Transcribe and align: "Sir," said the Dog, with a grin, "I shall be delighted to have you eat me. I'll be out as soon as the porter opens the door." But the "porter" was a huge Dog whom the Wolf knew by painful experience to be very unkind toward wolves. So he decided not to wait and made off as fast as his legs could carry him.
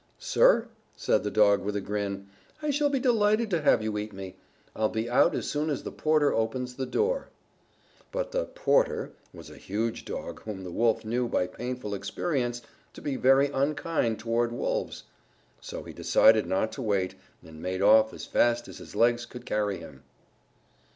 "Sir," 0.17 0.67
said 0.95 1.23
the 1.23 1.29
Dog, 1.29 1.61
with 1.61 1.75
a 1.75 1.79
grin, 1.79 2.25
"I 2.59 2.71
shall 2.71 2.89
be 2.89 2.99
delighted 2.99 3.51
to 3.51 3.61
have 3.61 3.83
you 3.83 3.99
eat 3.99 4.13
me. 4.13 4.35
I'll 4.75 4.89
be 4.89 5.07
out 5.07 5.35
as 5.35 5.45
soon 5.47 5.69
as 5.69 5.83
the 5.83 5.91
porter 5.91 6.33
opens 6.33 6.73
the 6.73 6.87
door." 6.87 7.29
But 8.11 8.31
the 8.31 8.45
"porter" 8.45 9.11
was 9.31 9.51
a 9.51 9.57
huge 9.57 10.03
Dog 10.03 10.39
whom 10.41 10.63
the 10.63 10.71
Wolf 10.71 11.05
knew 11.05 11.27
by 11.27 11.45
painful 11.45 11.93
experience 11.93 12.63
to 12.93 13.01
be 13.03 13.15
very 13.15 13.49
unkind 13.51 14.17
toward 14.17 14.51
wolves. 14.51 15.03
So 15.59 15.83
he 15.83 15.93
decided 15.93 16.47
not 16.47 16.71
to 16.71 16.81
wait 16.81 17.13
and 17.45 17.61
made 17.61 17.83
off 17.83 18.11
as 18.11 18.25
fast 18.25 18.67
as 18.67 18.79
his 18.79 18.95
legs 18.95 19.27
could 19.27 19.45
carry 19.45 19.77
him. 19.77 20.01